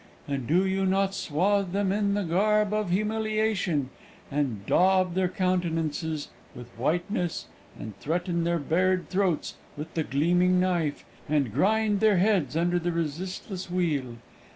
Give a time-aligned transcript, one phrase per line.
[0.27, 3.91] And do you not swathe them in the garb of humiliation,
[4.31, 7.45] and daub their countenances with whiteness,
[7.79, 12.91] and threaten their bared throats with the gleaming knife, and grind their heads under the
[12.91, 14.15] resistless wheel?